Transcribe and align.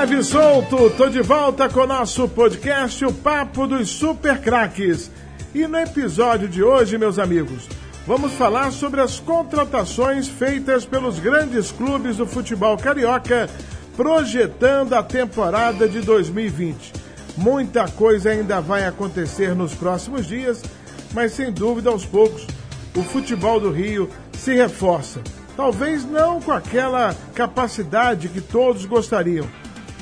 leve 0.00 0.16
e 0.16 0.24
solto, 0.24 0.88
tô 0.96 1.10
de 1.10 1.20
volta 1.20 1.68
com 1.68 1.80
o 1.80 1.86
nosso 1.86 2.26
podcast, 2.26 3.04
o 3.04 3.12
Papo 3.12 3.66
dos 3.66 3.90
Super 3.90 4.40
Craques. 4.40 5.10
E 5.54 5.66
no 5.66 5.76
episódio 5.76 6.48
de 6.48 6.62
hoje, 6.62 6.96
meus 6.96 7.18
amigos, 7.18 7.68
vamos 8.06 8.32
falar 8.32 8.72
sobre 8.72 9.02
as 9.02 9.20
contratações 9.20 10.26
feitas 10.26 10.86
pelos 10.86 11.18
grandes 11.18 11.70
clubes 11.70 12.16
do 12.16 12.26
futebol 12.26 12.78
carioca, 12.78 13.46
projetando 13.94 14.94
a 14.94 15.02
temporada 15.02 15.86
de 15.86 16.00
2020. 16.00 16.94
Muita 17.36 17.86
coisa 17.86 18.30
ainda 18.30 18.58
vai 18.58 18.86
acontecer 18.86 19.54
nos 19.54 19.74
próximos 19.74 20.26
dias, 20.26 20.62
mas 21.12 21.32
sem 21.32 21.52
dúvida, 21.52 21.90
aos 21.90 22.06
poucos, 22.06 22.46
o 22.96 23.02
futebol 23.02 23.60
do 23.60 23.70
Rio 23.70 24.08
se 24.32 24.54
reforça. 24.54 25.20
Talvez 25.54 26.06
não 26.06 26.40
com 26.40 26.52
aquela 26.52 27.14
capacidade 27.34 28.30
que 28.30 28.40
todos 28.40 28.86
gostariam. 28.86 29.46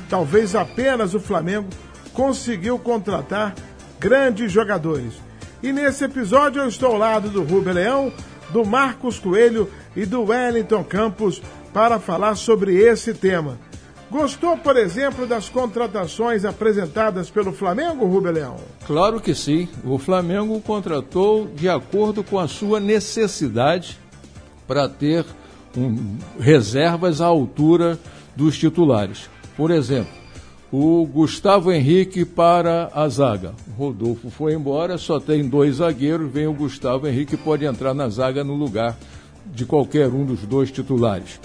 Talvez 0.09 0.55
apenas 0.55 1.13
o 1.13 1.19
Flamengo 1.19 1.69
conseguiu 2.13 2.79
contratar 2.79 3.53
grandes 3.99 4.51
jogadores. 4.51 5.13
E 5.61 5.71
nesse 5.71 6.03
episódio 6.05 6.61
eu 6.61 6.67
estou 6.67 6.93
ao 6.93 6.97
lado 6.97 7.29
do 7.29 7.43
Rubem 7.43 7.73
Leão, 7.73 8.11
do 8.49 8.65
Marcos 8.65 9.19
Coelho 9.19 9.69
e 9.95 10.05
do 10.05 10.23
Wellington 10.23 10.83
Campos 10.83 11.41
para 11.73 11.99
falar 11.99 12.35
sobre 12.35 12.75
esse 12.75 13.13
tema. 13.13 13.57
Gostou, 14.09 14.57
por 14.57 14.75
exemplo, 14.75 15.27
das 15.27 15.49
contratações 15.49 16.43
apresentadas 16.43 17.29
pelo 17.29 17.53
Flamengo, 17.53 18.07
Rubem 18.07 18.31
Leão? 18.31 18.55
Claro 18.87 19.19
que 19.19 19.35
sim. 19.35 19.69
O 19.83 19.99
Flamengo 19.99 20.59
contratou 20.61 21.45
de 21.45 21.69
acordo 21.69 22.23
com 22.23 22.39
a 22.39 22.47
sua 22.47 22.79
necessidade 22.79 23.99
para 24.67 24.89
ter 24.89 25.23
um, 25.77 26.17
reservas 26.39 27.21
à 27.21 27.27
altura 27.27 27.99
dos 28.35 28.57
titulares. 28.57 29.29
Por 29.59 29.71
exemplo, 29.71 30.13
o 30.71 31.05
Gustavo 31.05 31.69
Henrique 31.69 32.23
para 32.23 32.89
a 32.93 33.09
zaga. 33.09 33.53
O 33.67 33.71
Rodolfo 33.71 34.29
foi 34.29 34.53
embora, 34.53 34.97
só 34.97 35.19
tem 35.19 35.49
dois 35.49 35.75
zagueiros, 35.75 36.31
vem 36.31 36.47
o 36.47 36.53
Gustavo 36.53 37.05
Henrique 37.09 37.35
pode 37.35 37.65
entrar 37.65 37.93
na 37.93 38.07
zaga 38.07 38.41
no 38.41 38.55
lugar 38.55 38.97
de 39.53 39.65
qualquer 39.65 40.07
um 40.07 40.23
dos 40.23 40.43
dois 40.43 40.71
titulares. 40.71 41.41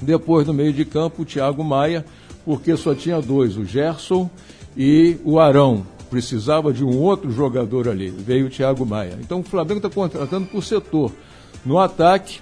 Depois 0.00 0.46
no 0.46 0.54
meio 0.54 0.72
de 0.72 0.86
campo, 0.86 1.20
o 1.20 1.24
Thiago 1.26 1.62
Maia, 1.62 2.06
porque 2.42 2.74
só 2.74 2.94
tinha 2.94 3.20
dois, 3.20 3.58
o 3.58 3.66
Gerson 3.66 4.30
e 4.74 5.18
o 5.22 5.38
Arão. 5.38 5.86
Precisava 6.08 6.72
de 6.72 6.82
um 6.82 6.98
outro 6.98 7.30
jogador 7.30 7.86
ali, 7.86 8.08
veio 8.08 8.46
o 8.46 8.50
Thiago 8.50 8.86
Maia. 8.86 9.18
Então 9.20 9.40
o 9.40 9.44
Flamengo 9.44 9.86
está 9.86 9.90
contratando 9.90 10.46
por 10.46 10.64
setor. 10.64 11.12
No 11.66 11.78
ataque, 11.78 12.40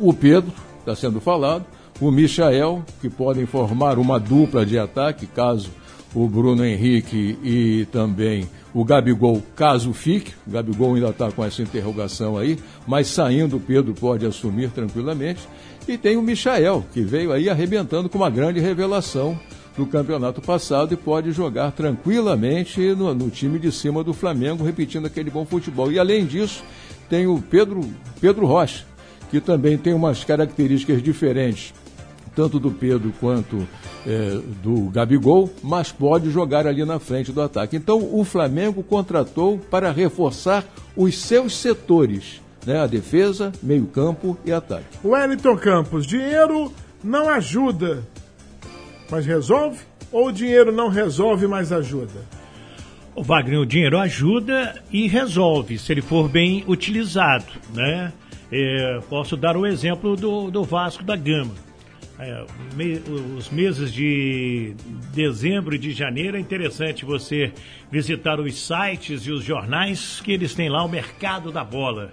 o 0.00 0.14
Pedro, 0.14 0.50
está 0.78 0.96
sendo 0.96 1.20
falado, 1.20 1.66
o 2.00 2.10
Michael, 2.10 2.82
que 3.00 3.10
podem 3.10 3.46
formar 3.46 3.98
uma 3.98 4.18
dupla 4.18 4.64
de 4.64 4.78
ataque, 4.78 5.26
caso 5.26 5.70
o 6.14 6.26
Bruno 6.26 6.64
Henrique 6.64 7.38
e 7.42 7.86
também 7.92 8.48
o 8.72 8.84
Gabigol, 8.84 9.42
caso 9.54 9.92
fique. 9.92 10.32
O 10.46 10.50
Gabigol 10.50 10.94
ainda 10.94 11.10
está 11.10 11.30
com 11.30 11.44
essa 11.44 11.62
interrogação 11.62 12.36
aí, 12.36 12.58
mas 12.86 13.08
saindo 13.08 13.56
o 13.56 13.60
Pedro 13.60 13.94
pode 13.94 14.24
assumir 14.26 14.70
tranquilamente. 14.70 15.48
E 15.86 15.98
tem 15.98 16.16
o 16.16 16.22
Michael, 16.22 16.84
que 16.92 17.02
veio 17.02 17.32
aí 17.32 17.48
arrebentando 17.48 18.08
com 18.08 18.18
uma 18.18 18.30
grande 18.30 18.60
revelação 18.60 19.38
do 19.76 19.86
campeonato 19.86 20.40
passado 20.40 20.92
e 20.92 20.96
pode 20.96 21.32
jogar 21.32 21.72
tranquilamente 21.72 22.80
no, 22.94 23.14
no 23.14 23.30
time 23.30 23.58
de 23.58 23.72
cima 23.72 24.02
do 24.04 24.12
Flamengo, 24.12 24.64
repetindo 24.64 25.06
aquele 25.06 25.30
bom 25.30 25.44
futebol. 25.44 25.90
E 25.90 25.98
além 25.98 26.26
disso, 26.26 26.62
tem 27.08 27.26
o 27.26 27.40
Pedro, 27.40 27.80
Pedro 28.20 28.46
Rocha, 28.46 28.84
que 29.30 29.40
também 29.40 29.78
tem 29.78 29.94
umas 29.94 30.24
características 30.24 31.02
diferentes, 31.02 31.72
tanto 32.34 32.58
do 32.58 32.70
Pedro 32.70 33.12
quanto 33.20 33.66
é, 34.06 34.38
do 34.62 34.88
Gabigol, 34.90 35.50
mas 35.62 35.92
pode 35.92 36.30
jogar 36.30 36.66
ali 36.66 36.84
na 36.84 36.98
frente 36.98 37.32
do 37.32 37.42
ataque. 37.42 37.76
Então 37.76 37.98
o 38.12 38.24
Flamengo 38.24 38.82
contratou 38.82 39.58
para 39.58 39.90
reforçar 39.90 40.64
os 40.96 41.18
seus 41.18 41.56
setores, 41.56 42.40
né? 42.66 42.80
a 42.80 42.86
defesa, 42.86 43.52
meio-campo 43.62 44.38
e 44.44 44.52
ataque. 44.52 44.98
Wellington 45.04 45.56
Campos, 45.56 46.06
dinheiro 46.06 46.72
não 47.02 47.28
ajuda, 47.28 48.06
mas 49.10 49.26
resolve? 49.26 49.78
Ou 50.12 50.28
o 50.28 50.32
dinheiro 50.32 50.72
não 50.72 50.88
resolve, 50.88 51.46
mas 51.46 51.72
ajuda? 51.72 52.40
O 53.14 53.22
Wagner, 53.22 53.60
o 53.60 53.66
dinheiro 53.66 53.98
ajuda 53.98 54.82
e 54.90 55.06
resolve, 55.06 55.78
se 55.78 55.92
ele 55.92 56.00
for 56.00 56.28
bem 56.28 56.64
utilizado, 56.66 57.52
né? 57.74 58.12
É, 58.52 59.00
posso 59.08 59.36
dar 59.36 59.56
o 59.56 59.66
exemplo 59.66 60.16
do, 60.16 60.50
do 60.50 60.64
Vasco 60.64 61.04
da 61.04 61.14
Gama. 61.14 61.54
É, 62.22 62.44
me, 62.74 62.98
os 63.38 63.48
meses 63.48 63.90
de 63.90 64.74
dezembro 65.10 65.74
e 65.74 65.78
de 65.78 65.90
janeiro 65.92 66.36
é 66.36 66.40
interessante 66.40 67.02
você 67.02 67.50
visitar 67.90 68.38
os 68.38 68.66
sites 68.66 69.22
e 69.22 69.30
os 69.30 69.42
jornais 69.42 70.20
que 70.20 70.32
eles 70.32 70.54
têm 70.54 70.68
lá 70.68 70.84
o 70.84 70.88
mercado 70.88 71.50
da 71.50 71.64
bola. 71.64 72.12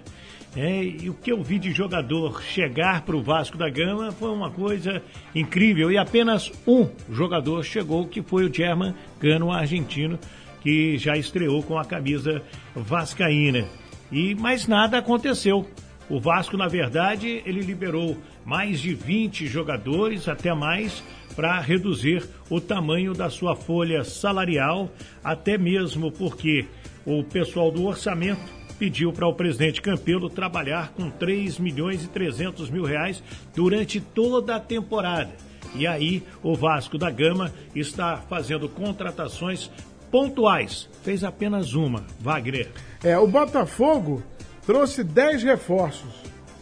É, 0.56 0.82
e 0.82 1.10
o 1.10 1.14
que 1.14 1.30
eu 1.30 1.42
vi 1.42 1.58
de 1.58 1.72
jogador 1.72 2.42
chegar 2.42 3.02
para 3.02 3.14
o 3.14 3.22
Vasco 3.22 3.58
da 3.58 3.68
Gama 3.68 4.10
foi 4.10 4.30
uma 4.30 4.50
coisa 4.50 5.02
incrível. 5.34 5.92
E 5.92 5.98
apenas 5.98 6.50
um 6.66 6.88
jogador 7.10 7.62
chegou, 7.62 8.06
que 8.06 8.22
foi 8.22 8.46
o 8.46 8.52
German 8.52 8.94
Cano, 9.20 9.52
argentino, 9.52 10.18
que 10.62 10.96
já 10.96 11.18
estreou 11.18 11.62
com 11.62 11.78
a 11.78 11.84
camisa 11.84 12.42
vascaína. 12.74 13.66
E 14.10 14.34
mais 14.34 14.66
nada 14.66 14.96
aconteceu. 14.96 15.68
O 16.10 16.18
Vasco, 16.18 16.56
na 16.56 16.68
verdade, 16.68 17.42
ele 17.44 17.60
liberou 17.60 18.16
mais 18.44 18.80
de 18.80 18.94
20 18.94 19.46
jogadores, 19.46 20.26
até 20.26 20.54
mais, 20.54 21.02
para 21.36 21.60
reduzir 21.60 22.26
o 22.48 22.60
tamanho 22.60 23.12
da 23.12 23.28
sua 23.28 23.54
folha 23.54 24.02
salarial, 24.04 24.90
até 25.22 25.58
mesmo 25.58 26.10
porque 26.10 26.66
o 27.04 27.22
pessoal 27.22 27.70
do 27.70 27.84
orçamento 27.84 28.40
pediu 28.78 29.12
para 29.12 29.26
o 29.26 29.34
presidente 29.34 29.82
Campelo 29.82 30.30
trabalhar 30.30 30.92
com 30.92 31.10
3 31.10 31.58
milhões 31.58 32.04
e 32.04 32.08
300 32.08 32.70
mil 32.70 32.84
reais 32.84 33.22
durante 33.54 34.00
toda 34.00 34.56
a 34.56 34.60
temporada. 34.60 35.30
E 35.74 35.86
aí 35.86 36.22
o 36.42 36.54
Vasco 36.54 36.96
da 36.96 37.10
Gama 37.10 37.52
está 37.74 38.16
fazendo 38.16 38.68
contratações 38.68 39.70
pontuais. 40.10 40.88
Fez 41.02 41.22
apenas 41.22 41.74
uma, 41.74 42.04
Wagner. 42.20 42.70
É, 43.04 43.18
o 43.18 43.26
Botafogo 43.26 44.22
trouxe 44.68 45.02
10 45.02 45.44
reforços, 45.44 46.12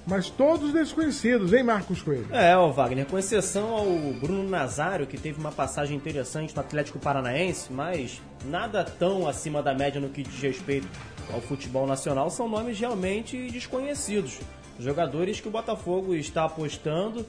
mas 0.07 0.31
todos 0.31 0.73
desconhecidos, 0.73 1.53
hein, 1.53 1.65
Marcos 1.65 2.01
Coelho? 2.01 2.29
É, 2.31 2.57
ó, 2.57 2.71
Wagner, 2.71 3.05
com 3.05 3.19
exceção 3.19 3.75
ao 3.75 3.85
Bruno 4.21 4.49
Nazário, 4.49 5.09
que 5.09 5.19
teve 5.19 5.41
uma 5.41 5.51
passagem 5.51 5.97
interessante 5.97 6.55
no 6.55 6.61
Atlético 6.61 7.01
Paranaense, 7.01 7.73
mas 7.73 8.23
nada 8.45 8.85
tão 8.85 9.27
acima 9.27 9.61
da 9.61 9.75
média 9.75 10.01
no 10.01 10.09
que 10.09 10.23
diz 10.23 10.41
respeito 10.41 10.87
ao 11.35 11.41
futebol 11.41 11.85
nacional, 11.85 12.31
são 12.31 12.49
nomes 12.49 12.79
realmente 12.79 13.51
desconhecidos. 13.51 14.39
Jogadores 14.79 15.41
que 15.41 15.49
o 15.49 15.51
Botafogo 15.51 16.15
está 16.15 16.45
apostando 16.45 17.27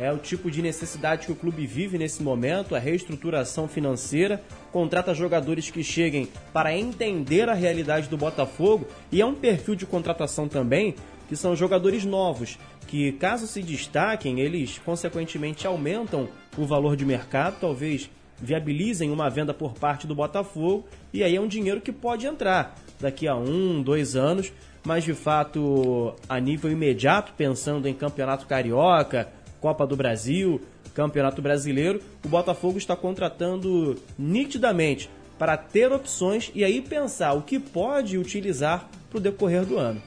é 0.00 0.10
o 0.10 0.16
tipo 0.16 0.50
de 0.50 0.62
necessidade 0.62 1.26
que 1.26 1.32
o 1.32 1.36
clube 1.36 1.66
vive 1.66 1.98
nesse 1.98 2.22
momento, 2.22 2.74
a 2.74 2.78
reestruturação 2.78 3.68
financeira, 3.68 4.42
contrata 4.72 5.12
jogadores 5.12 5.70
que 5.70 5.84
cheguem 5.84 6.26
para 6.54 6.74
entender 6.74 7.50
a 7.50 7.54
realidade 7.54 8.08
do 8.08 8.16
Botafogo 8.16 8.86
e 9.12 9.20
é 9.20 9.26
um 9.26 9.34
perfil 9.34 9.74
de 9.74 9.84
contratação 9.84 10.48
também 10.48 10.94
que 11.28 11.36
são 11.36 11.54
jogadores 11.54 12.04
novos, 12.04 12.58
que 12.86 13.12
caso 13.12 13.46
se 13.46 13.62
destaquem, 13.62 14.40
eles 14.40 14.78
consequentemente 14.78 15.66
aumentam 15.66 16.28
o 16.56 16.64
valor 16.64 16.96
de 16.96 17.04
mercado, 17.04 17.60
talvez 17.60 18.10
viabilizem 18.40 19.10
uma 19.10 19.28
venda 19.28 19.52
por 19.52 19.74
parte 19.74 20.06
do 20.06 20.14
Botafogo 20.14 20.86
e 21.12 21.22
aí 21.22 21.36
é 21.36 21.40
um 21.40 21.46
dinheiro 21.46 21.80
que 21.80 21.92
pode 21.92 22.26
entrar 22.26 22.74
daqui 22.98 23.28
a 23.28 23.36
um, 23.36 23.82
dois 23.82 24.16
anos, 24.16 24.50
mas 24.82 25.04
de 25.04 25.12
fato 25.12 26.14
a 26.26 26.40
nível 26.40 26.72
imediato, 26.72 27.34
pensando 27.36 27.86
em 27.86 27.92
campeonato 27.92 28.46
carioca, 28.46 29.28
Copa 29.60 29.86
do 29.86 29.96
Brasil, 29.96 30.60
Campeonato 30.94 31.40
Brasileiro, 31.42 32.00
o 32.24 32.28
Botafogo 32.28 32.78
está 32.78 32.96
contratando 32.96 33.96
nitidamente 34.18 35.10
para 35.38 35.56
ter 35.56 35.92
opções 35.92 36.50
e 36.54 36.64
aí 36.64 36.82
pensar 36.82 37.32
o 37.32 37.42
que 37.42 37.58
pode 37.58 38.18
utilizar 38.18 38.88
para 39.08 39.18
o 39.18 39.20
decorrer 39.20 39.64
do 39.64 39.78
ano. 39.78 40.02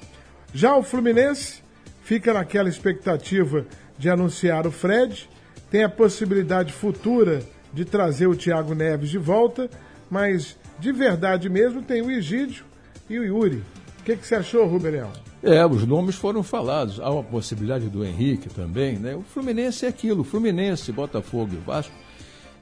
Já 0.53 0.75
o 0.75 0.83
Fluminense 0.83 1.63
fica 2.03 2.33
naquela 2.33 2.69
expectativa 2.69 3.65
de 3.97 4.09
anunciar 4.09 4.67
o 4.67 4.71
Fred, 4.71 5.29
tem 5.71 5.83
a 5.83 5.89
possibilidade 5.89 6.71
futura 6.71 7.41
de 7.73 7.85
trazer 7.85 8.27
o 8.27 8.35
Thiago 8.35 8.75
Neves 8.75 9.09
de 9.09 9.17
volta, 9.17 9.69
mas 10.09 10.57
de 10.77 10.91
verdade 10.91 11.50
mesmo 11.50 11.81
tem 11.81 12.01
o 12.01 12.11
Egídio 12.11 12.65
e 13.09 13.17
o 13.17 13.23
Yuri. 13.23 13.63
O 14.00 14.03
que, 14.03 14.15
que 14.15 14.27
você 14.27 14.35
achou, 14.35 14.67
Ruberião? 14.67 15.11
É, 15.43 15.65
os 15.65 15.85
nomes 15.85 16.15
foram 16.15 16.41
falados. 16.41 17.01
Há 17.01 17.09
uma 17.11 17.23
possibilidade 17.23 17.89
do 17.89 18.05
Henrique 18.05 18.47
também, 18.47 18.97
né? 18.97 19.13
O 19.13 19.23
Fluminense 19.23 19.85
é 19.85 19.89
aquilo, 19.89 20.23
Fluminense, 20.23 20.89
Botafogo 20.93 21.51
e 21.53 21.57
Vasco. 21.57 21.93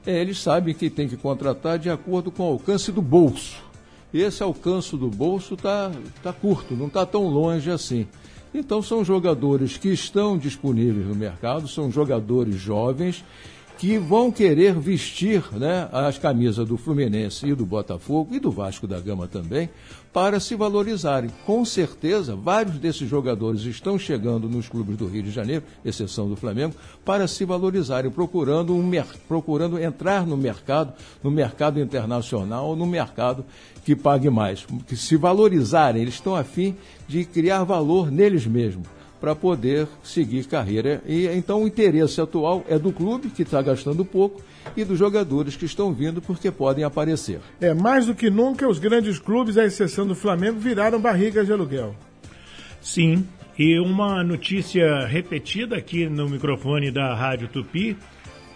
É, 0.04 0.20
eles 0.20 0.40
sabem 0.40 0.74
que 0.74 0.90
tem 0.90 1.08
que 1.08 1.16
contratar 1.16 1.78
de 1.78 1.88
acordo 1.88 2.32
com 2.32 2.42
o 2.42 2.52
alcance 2.54 2.90
do 2.90 3.00
bolso. 3.00 3.62
E 4.12 4.20
esse 4.20 4.42
alcance 4.42 4.96
do 4.96 5.08
bolso 5.08 5.54
está 5.54 5.92
tá 6.24 6.32
curto, 6.32 6.74
não 6.74 6.88
está 6.88 7.06
tão 7.06 7.28
longe 7.28 7.70
assim. 7.70 8.08
Então 8.52 8.82
são 8.82 9.04
jogadores 9.04 9.78
que 9.78 9.88
estão 9.88 10.36
disponíveis 10.36 11.06
no 11.06 11.14
mercado, 11.14 11.68
são 11.68 11.90
jogadores 11.90 12.56
jovens 12.56 13.24
que 13.78 13.98
vão 13.98 14.30
querer 14.30 14.78
vestir 14.78 15.42
né, 15.52 15.88
as 15.92 16.18
camisas 16.18 16.66
do 16.66 16.76
Fluminense 16.76 17.46
e 17.46 17.54
do 17.54 17.66
Botafogo 17.66 18.34
e 18.34 18.38
do 18.38 18.50
Vasco 18.50 18.86
da 18.86 19.00
Gama 19.00 19.26
também 19.26 19.68
para 20.12 20.38
se 20.38 20.54
valorizarem. 20.54 21.30
Com 21.46 21.64
certeza, 21.64 22.36
vários 22.36 22.76
desses 22.78 23.08
jogadores 23.08 23.62
estão 23.62 23.98
chegando 23.98 24.48
nos 24.48 24.68
clubes 24.68 24.96
do 24.96 25.06
Rio 25.06 25.22
de 25.22 25.30
Janeiro, 25.30 25.64
exceção 25.84 26.28
do 26.28 26.36
Flamengo, 26.36 26.74
para 27.04 27.26
se 27.26 27.44
valorizarem, 27.44 28.10
procurando, 28.10 28.74
um, 28.74 28.90
procurando 29.26 29.78
entrar 29.78 30.26
no 30.26 30.36
mercado, 30.36 30.92
no 31.22 31.30
mercado 31.30 31.80
internacional, 31.80 32.76
no 32.76 32.86
mercado 32.86 33.44
que 33.84 33.96
pague 33.96 34.28
mais. 34.28 34.66
Que 34.86 34.96
se 34.96 35.16
valorizarem, 35.16 36.02
eles 36.02 36.14
estão 36.14 36.36
afim 36.36 36.76
de 37.08 37.24
criar 37.24 37.64
valor 37.64 38.10
neles 38.10 38.46
mesmos 38.46 38.86
para 39.22 39.36
poder 39.36 39.86
seguir 40.02 40.46
carreira. 40.46 41.00
E 41.06 41.28
então 41.28 41.62
o 41.62 41.66
interesse 41.68 42.20
atual 42.20 42.64
é 42.68 42.76
do 42.76 42.92
clube 42.92 43.30
que 43.30 43.42
está 43.42 43.62
gastando 43.62 44.04
pouco 44.04 44.42
e 44.76 44.84
dos 44.84 44.98
jogadores 44.98 45.54
que 45.54 45.64
estão 45.64 45.92
vindo 45.92 46.20
porque 46.20 46.50
podem 46.50 46.82
aparecer. 46.82 47.38
É 47.60 47.72
mais 47.72 48.06
do 48.06 48.16
que 48.16 48.28
nunca 48.28 48.68
os 48.68 48.80
grandes 48.80 49.20
clubes, 49.20 49.56
à 49.56 49.64
exceção 49.64 50.04
do 50.04 50.16
Flamengo, 50.16 50.58
viraram 50.58 51.00
barrigas 51.00 51.46
de 51.46 51.52
aluguel. 51.52 51.94
Sim, 52.80 53.24
e 53.56 53.78
uma 53.78 54.24
notícia 54.24 55.06
repetida 55.06 55.76
aqui 55.76 56.08
no 56.08 56.28
microfone 56.28 56.90
da 56.90 57.14
Rádio 57.14 57.46
Tupi: 57.46 57.96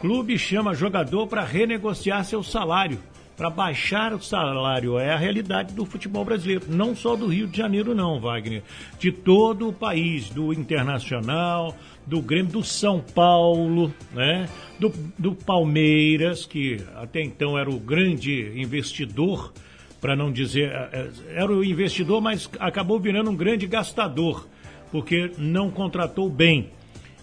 clube 0.01 0.37
chama 0.37 0.75
jogador 0.75 1.29
para 1.29 1.45
renegociar 1.45 2.25
seu 2.25 2.43
salário 2.43 2.99
para 3.37 3.51
baixar 3.51 4.15
o 4.15 4.23
salário. 4.23 4.99
É 4.99 5.13
a 5.13 5.17
realidade 5.17 5.75
do 5.75 5.85
futebol 5.85 6.25
brasileiro, 6.25 6.65
não 6.69 6.97
só 6.97 7.15
do 7.15 7.27
Rio 7.27 7.47
de 7.47 7.59
Janeiro, 7.59 7.95
não, 7.95 8.19
Wagner. 8.19 8.63
De 8.99 9.13
todo 9.13 9.69
o 9.69 9.73
país, 9.73 10.31
do 10.31 10.53
Internacional, 10.53 11.77
do 12.07 12.23
Grêmio, 12.23 12.53
do 12.53 12.65
São 12.65 13.01
Paulo, 13.01 13.93
né? 14.15 14.49
do, 14.79 14.93
do 15.19 15.35
Palmeiras, 15.35 16.47
que 16.47 16.81
até 16.95 17.23
então 17.23 17.59
era 17.59 17.69
o 17.69 17.79
grande 17.79 18.53
investidor, 18.57 19.53
para 20.01 20.15
não 20.15 20.31
dizer. 20.31 20.71
É, 20.71 20.89
é, 20.93 21.11
era 21.43 21.53
o 21.53 21.65
investidor, 21.65 22.21
mas 22.21 22.49
acabou 22.59 22.99
virando 23.01 23.31
um 23.31 23.37
grande 23.37 23.67
gastador, 23.67 24.47
porque 24.91 25.33
não 25.37 25.71
contratou 25.71 26.29
bem. 26.31 26.71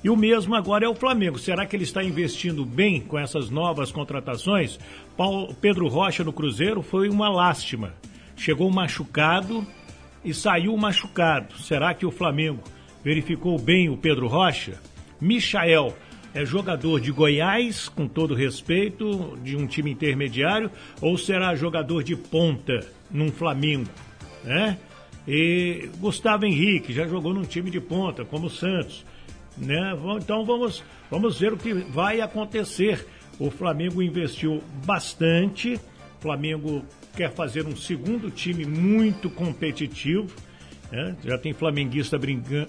E 0.03 0.09
o 0.09 0.17
mesmo 0.17 0.53
agora 0.53 0.85
é 0.85 0.89
o 0.89 0.95
Flamengo. 0.95 1.39
Será 1.39 1.65
que 1.65 1.75
ele 1.75 1.85
está 1.85 2.03
investindo 2.03 2.65
bem 2.65 2.99
com 2.99 3.17
essas 3.17 3.49
novas 3.49 3.91
contratações? 3.91 4.77
Paulo, 5.15 5.55
Pedro 5.61 5.87
Rocha 5.87 6.23
no 6.23 6.33
Cruzeiro 6.33 6.81
foi 6.81 7.07
uma 7.07 7.29
lástima. 7.29 7.93
Chegou 8.35 8.69
machucado 8.69 9.65
e 10.25 10.33
saiu 10.33 10.75
machucado. 10.75 11.57
Será 11.57 11.93
que 11.93 12.05
o 12.05 12.11
Flamengo 12.11 12.61
verificou 13.01 13.57
bem 13.57 13.89
o 13.89 13.95
Pedro 13.95 14.27
Rocha? 14.27 14.81
Michael 15.21 15.95
é 16.33 16.43
jogador 16.43 16.99
de 16.99 17.11
Goiás, 17.11 17.87
com 17.87 18.05
todo 18.05 18.33
respeito, 18.33 19.37
de 19.41 19.55
um 19.55 19.67
time 19.67 19.91
intermediário, 19.91 20.69
ou 20.99 21.17
será 21.17 21.55
jogador 21.55 22.03
de 22.03 22.15
ponta 22.15 22.85
num 23.09 23.31
Flamengo? 23.31 23.89
Né? 24.43 24.77
E 25.25 25.89
Gustavo 25.99 26.45
Henrique 26.45 26.91
já 26.91 27.07
jogou 27.07 27.33
num 27.33 27.43
time 27.43 27.69
de 27.69 27.79
ponta, 27.79 28.25
como 28.25 28.47
o 28.47 28.49
Santos. 28.49 29.05
Né? 29.57 29.93
Então 30.17 30.45
vamos, 30.45 30.83
vamos 31.09 31.39
ver 31.39 31.53
o 31.53 31.57
que 31.57 31.73
vai 31.73 32.21
acontecer. 32.21 33.05
O 33.39 33.49
Flamengo 33.49 34.01
investiu 34.01 34.61
bastante. 34.85 35.75
O 36.19 36.21
Flamengo 36.21 36.83
quer 37.15 37.31
fazer 37.31 37.65
um 37.65 37.75
segundo 37.75 38.31
time 38.31 38.65
muito 38.65 39.29
competitivo. 39.29 40.33
Né? 40.91 41.15
Já 41.23 41.37
tem 41.37 41.53
flamenguista 41.53 42.19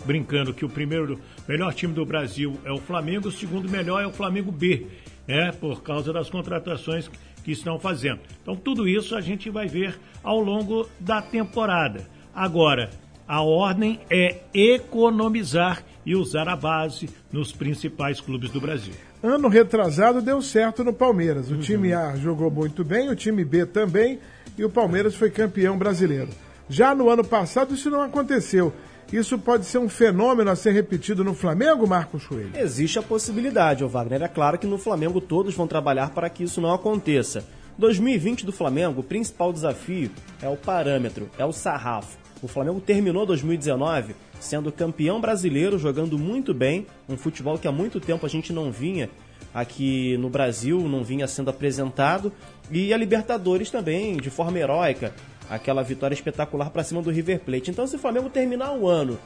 brincando 0.07 0.55
que 0.55 0.65
o 0.65 0.69
primeiro 0.69 1.21
melhor 1.47 1.75
time 1.75 1.93
do 1.93 2.05
Brasil 2.07 2.59
é 2.65 2.73
o 2.73 2.79
Flamengo, 2.79 3.29
o 3.29 3.33
segundo 3.33 3.69
melhor 3.69 4.03
é 4.03 4.07
o 4.07 4.13
Flamengo 4.13 4.51
B, 4.51 4.87
né? 5.27 5.53
por 5.53 5.83
causa 5.83 6.13
das 6.13 6.31
contratações 6.31 7.11
que 7.45 7.53
estão 7.53 7.79
fazendo. 7.79 8.21
Então 8.43 8.57
tudo 8.57 8.89
isso 8.89 9.15
a 9.15 9.21
gente 9.21 9.51
vai 9.51 9.69
ver 9.69 9.99
ao 10.23 10.41
longo 10.41 10.89
da 10.99 11.21
temporada. 11.21 12.09
Agora, 12.35 12.91
a 13.29 13.43
ordem 13.43 14.01
é 14.11 14.41
economizar 14.53 15.85
e 16.05 16.15
usar 16.15 16.49
a 16.49 16.57
base 16.57 17.09
nos 17.33 17.53
principais 17.53 18.21
clubes 18.21 18.51
do 18.51 18.61
Brasil. 18.61 18.95
Ano 19.23 19.49
retrasado 19.49 20.21
deu 20.21 20.43
certo 20.43 20.85
no 20.85 20.93
Palmeiras. 20.93 21.51
O 21.51 21.55
uhum. 21.55 21.61
time 21.61 21.93
A 21.93 22.15
jogou 22.17 22.51
muito 22.51 22.85
bem, 22.85 23.09
o 23.09 23.17
time 23.17 23.45
B 23.45 23.65
também, 23.67 24.19
e 24.57 24.65
o 24.65 24.71
Palmeiras 24.71 25.15
foi 25.15 25.31
campeão 25.31 25.79
brasileiro. 25.79 26.29
Já 26.69 26.95
no 26.95 27.09
ano 27.09 27.25
passado 27.25 27.75
isso 27.75 27.91
não 27.91 28.03
aconteceu. 28.03 28.73
Isso 29.13 29.39
pode 29.39 29.67
ser 29.67 29.79
um 29.79 29.89
fenômeno 29.89 30.51
a 30.51 30.57
ser 30.57 30.73
repetido 30.73 31.23
no 31.23 31.35
Flamengo, 31.35 31.87
Marcos 31.87 32.27
Coelho? 32.27 32.51
Existe 32.55 32.99
a 32.99 33.03
possibilidade, 33.03 33.85
o 33.85 33.89
Wagner. 33.89 34.23
É 34.23 34.29
claro 34.29 34.59
que 34.59 34.67
no 34.67 34.79
Flamengo 34.79 35.21
todos 35.21 35.55
vão 35.55 35.67
trabalhar 35.67 36.11
para 36.11 36.29
que 36.31 36.43
isso 36.43 36.61
não 36.61 36.73
aconteça. 36.73 37.45
2020 37.79 38.47
do 38.47 38.53
Flamengo, 38.53 39.01
o 39.01 39.05
principal 39.05 39.53
desafio 39.53 40.11
é 40.41 40.49
o 40.49 40.57
parâmetro, 40.57 41.29
é 41.39 41.45
o 41.45 41.53
sarrafo. 41.53 42.24
O 42.45 42.47
Flamengo 42.47 42.79
terminou 42.79 43.25
2019 43.25 44.15
sendo 44.39 44.71
campeão 44.71 45.19
brasileiro, 45.19 45.79
jogando 45.79 46.19
muito 46.19 46.53
bem, 46.53 46.87
um 47.09 47.17
futebol 47.17 47.57
que 47.57 47.67
há 47.67 47.73
muito 47.73 47.99
tempo 47.99 48.27
a 48.27 48.29
gente 48.29 48.53
não 48.53 48.71
vinha 48.71 49.09
aqui 49.55 50.19
no 50.19 50.29
Brasil, 50.29 50.79
não 50.87 51.03
vinha 51.03 51.27
sendo 51.27 51.49
apresentado, 51.49 52.31
e 52.71 52.93
a 52.93 52.99
Libertadores 52.99 53.71
também, 53.71 54.19
de 54.19 54.29
forma 54.29 54.59
heróica, 54.59 55.15
aquela 55.49 55.83
vitória 55.83 56.15
espetacular 56.15 56.69
para 56.69 56.85
cima 56.85 57.01
do 57.01 57.11
River 57.11 57.41
Plate. 57.41 57.71
Então, 57.71 57.87
se 57.87 57.97
o 57.97 57.99
Flamengo 57.99 58.29
terminar 58.29 58.75
o 58.75 58.87
ano 58.87 59.19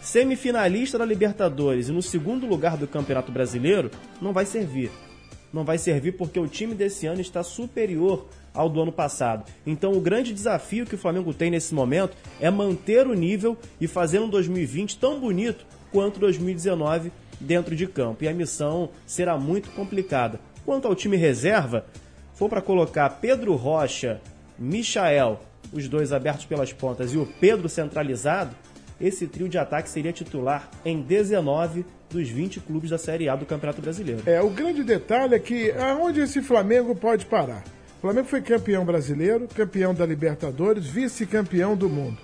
semifinalista 0.00 0.96
da 0.96 1.04
Libertadores 1.04 1.88
e 1.88 1.92
no 1.92 2.00
segundo 2.00 2.46
lugar 2.46 2.76
do 2.76 2.86
Campeonato 2.86 3.32
Brasileiro, 3.32 3.90
não 4.20 4.32
vai 4.32 4.46
servir. 4.46 4.92
Não 5.52 5.64
vai 5.64 5.78
servir 5.78 6.12
porque 6.12 6.38
o 6.38 6.46
time 6.46 6.76
desse 6.76 7.08
ano 7.08 7.20
está 7.20 7.42
superior 7.42 8.28
ao 8.54 8.68
do 8.68 8.82
ano 8.82 8.92
passado. 8.92 9.44
Então, 9.66 9.92
o 9.92 10.00
grande 10.00 10.32
desafio 10.32 10.86
que 10.86 10.94
o 10.94 10.98
Flamengo 10.98 11.32
tem 11.32 11.50
nesse 11.50 11.74
momento 11.74 12.16
é 12.40 12.50
manter 12.50 13.06
o 13.06 13.14
nível 13.14 13.56
e 13.80 13.86
fazer 13.86 14.18
um 14.18 14.28
2020 14.28 14.98
tão 14.98 15.18
bonito 15.18 15.64
quanto 15.90 16.20
2019 16.20 17.12
dentro 17.40 17.74
de 17.74 17.86
campo. 17.86 18.24
E 18.24 18.28
a 18.28 18.34
missão 18.34 18.90
será 19.06 19.36
muito 19.38 19.70
complicada. 19.70 20.40
Quanto 20.64 20.86
ao 20.86 20.94
time 20.94 21.16
reserva, 21.16 21.86
for 22.34 22.48
para 22.48 22.62
colocar 22.62 23.08
Pedro 23.20 23.54
Rocha, 23.54 24.20
Michael, 24.58 25.40
os 25.72 25.88
dois 25.88 26.12
abertos 26.12 26.44
pelas 26.44 26.72
pontas, 26.72 27.12
e 27.12 27.18
o 27.18 27.26
Pedro 27.40 27.68
centralizado, 27.68 28.54
esse 29.00 29.26
trio 29.26 29.48
de 29.48 29.58
ataque 29.58 29.88
seria 29.88 30.12
titular 30.12 30.70
em 30.84 31.00
19 31.00 31.84
dos 32.08 32.28
20 32.28 32.60
clubes 32.60 32.90
da 32.90 32.98
Série 32.98 33.28
A 33.28 33.34
do 33.34 33.44
Campeonato 33.44 33.82
Brasileiro. 33.82 34.22
É, 34.26 34.40
o 34.40 34.50
grande 34.50 34.84
detalhe 34.84 35.34
é 35.34 35.38
que 35.38 35.72
aonde 35.72 36.20
esse 36.20 36.40
Flamengo 36.42 36.94
pode 36.94 37.26
parar? 37.26 37.64
O 38.02 38.04
Flamengo 38.04 38.26
foi 38.26 38.40
campeão 38.40 38.84
brasileiro, 38.84 39.46
campeão 39.54 39.94
da 39.94 40.04
Libertadores, 40.04 40.86
vice-campeão 40.86 41.76
do 41.76 41.88
mundo. 41.88 42.18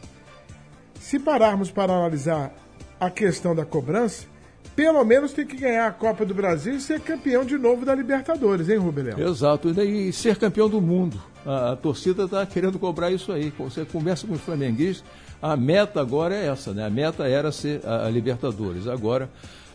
Se 0.99 1.21
pararmos 1.21 1.71
para 1.71 1.93
analisar 1.93 2.53
a 2.99 3.09
questão 3.09 3.55
da 3.55 3.65
cobrança, 3.65 4.27
pelo 4.75 5.05
menos 5.05 5.33
tem 5.33 5.47
que 5.47 5.57
ganhar 5.57 5.87
a 5.87 5.93
Copa 5.93 6.27
do 6.27 6.35
Brasil 6.35 6.75
e 6.75 6.81
ser 6.81 6.99
campeão 6.99 7.45
de 7.45 7.57
novo 7.57 7.87
da 7.87 7.95
Libertadores, 7.95 8.69
hein, 8.69 8.79
Rubelão? 8.79 9.21
Exato, 9.21 9.69
e 9.81 10.13
ser 10.13 10.37
campeão 10.37 10.69
do 10.69 10.81
mundo. 10.81 11.23
A, 11.47 11.75
a 11.75 11.77
torcida 11.77 12.25
está 12.25 12.45
querendo 12.45 12.77
cobrar 12.77 13.13
isso 13.13 13.31
aí. 13.31 13.53
Você 13.57 13.85
conversa 13.85 14.27
com 14.27 14.33
os 14.33 14.41
flamenguistas, 14.41 15.09
a 15.41 15.57
meta 15.57 16.01
agora 16.01 16.35
é 16.35 16.49
essa, 16.49 16.75
né? 16.75 16.85
A 16.85 16.91
meta 16.91 17.29
era 17.29 17.53
ser 17.53 17.87
a, 17.87 18.07
a 18.07 18.11
Libertadores, 18.11 18.89
agora 18.89 19.31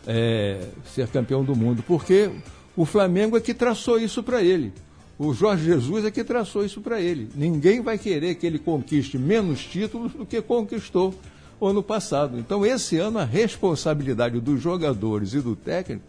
é, 0.06 0.68
ser 0.84 1.08
campeão 1.08 1.42
do 1.42 1.56
mundo, 1.56 1.82
porque 1.86 2.30
o 2.76 2.84
Flamengo 2.84 3.38
é 3.38 3.40
que 3.40 3.54
traçou 3.54 3.98
isso 3.98 4.22
para 4.22 4.42
ele. 4.42 4.70
O 5.18 5.32
Jorge 5.32 5.64
Jesus 5.64 6.04
é 6.04 6.10
que 6.10 6.24
traçou 6.24 6.64
isso 6.64 6.80
para 6.80 7.00
ele. 7.00 7.28
Ninguém 7.34 7.80
vai 7.80 7.96
querer 7.96 8.34
que 8.34 8.46
ele 8.46 8.58
conquiste 8.58 9.16
menos 9.16 9.64
títulos 9.64 10.12
do 10.12 10.26
que 10.26 10.42
conquistou 10.42 11.14
ano 11.60 11.82
passado. 11.82 12.38
Então, 12.38 12.66
esse 12.66 12.98
ano, 12.98 13.18
a 13.18 13.24
responsabilidade 13.24 14.40
dos 14.40 14.60
jogadores 14.60 15.32
e 15.34 15.40
do 15.40 15.54
técnico 15.54 16.04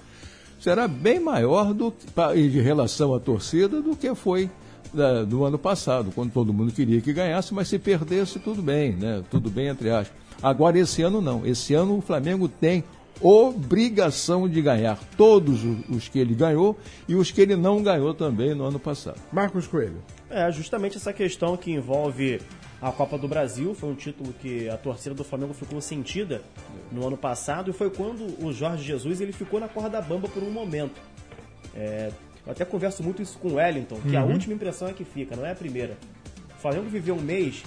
será 0.59 0.87
bem 0.87 1.19
maior 1.19 1.73
do, 1.73 1.93
em 2.35 2.49
relação 2.49 3.13
à 3.13 3.19
torcida 3.19 3.81
do 3.81 3.95
que 3.95 4.13
foi 4.15 4.49
da, 4.93 5.23
do 5.23 5.43
ano 5.43 5.59
passado, 5.59 6.11
quando 6.15 6.31
todo 6.31 6.53
mundo 6.53 6.71
queria 6.71 7.01
que 7.01 7.13
ganhasse, 7.13 7.53
mas 7.53 7.67
se 7.67 7.77
perdesse, 7.77 8.39
tudo 8.39 8.61
bem, 8.61 8.93
né? 8.93 9.23
Tudo 9.29 9.49
bem, 9.49 9.67
entre 9.67 9.89
aspas. 9.89 10.17
Agora, 10.41 10.79
esse 10.79 11.01
ano 11.01 11.21
não. 11.21 11.45
Esse 11.45 11.73
ano 11.73 11.97
o 11.97 12.01
Flamengo 12.01 12.47
tem 12.47 12.83
obrigação 13.21 14.47
de 14.47 14.61
ganhar 14.61 14.99
todos 15.17 15.61
os 15.89 16.07
que 16.07 16.19
ele 16.19 16.35
ganhou 16.35 16.77
e 17.07 17.15
os 17.15 17.31
que 17.31 17.41
ele 17.41 17.55
não 17.55 17.81
ganhou 17.81 18.13
também 18.13 18.53
no 18.53 18.65
ano 18.65 18.79
passado. 18.79 19.19
Marcos 19.31 19.67
Coelho. 19.67 20.03
É, 20.29 20.51
justamente 20.51 20.97
essa 20.97 21.13
questão 21.13 21.55
que 21.55 21.71
envolve 21.71 22.41
a 22.81 22.91
Copa 22.91 23.17
do 23.17 23.27
Brasil, 23.27 23.73
foi 23.73 23.89
um 23.89 23.95
título 23.95 24.33
que 24.33 24.69
a 24.69 24.77
torcida 24.77 25.15
do 25.15 25.23
Flamengo 25.23 25.53
ficou 25.53 25.79
sentida 25.81 26.41
no 26.91 27.07
ano 27.07 27.17
passado 27.17 27.71
e 27.71 27.73
foi 27.73 27.89
quando 27.89 28.43
o 28.43 28.53
Jorge 28.53 28.83
Jesus 28.83 29.21
ele 29.21 29.31
ficou 29.31 29.59
na 29.59 29.67
corda 29.67 30.01
bamba 30.01 30.27
por 30.27 30.43
um 30.43 30.51
momento. 30.51 31.01
É, 31.73 32.11
eu 32.45 32.51
até 32.51 32.63
converso 32.63 33.01
muito 33.01 33.21
isso 33.21 33.39
com 33.39 33.49
o 33.49 33.53
Wellington, 33.55 33.99
que 34.01 34.15
uhum. 34.15 34.21
a 34.21 34.25
última 34.25 34.53
impressão 34.53 34.87
é 34.87 34.93
que 34.93 35.03
fica, 35.03 35.35
não 35.35 35.45
é 35.45 35.51
a 35.51 35.55
primeira. 35.55 35.97
O 36.57 36.61
Flamengo 36.61 36.87
viveu 36.89 37.15
um 37.15 37.21
mês 37.21 37.63